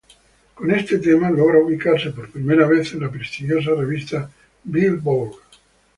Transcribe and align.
Con 0.55 0.71
este 0.71 0.97
tema 0.97 1.29
logran 1.29 1.61
ubicarse 1.61 2.09
por 2.09 2.31
primera 2.31 2.65
vez 2.65 2.91
en 2.93 3.01
la 3.01 3.11
prestigiosa 3.11 3.75
revista 3.79 4.31
Billboard. 4.63 5.35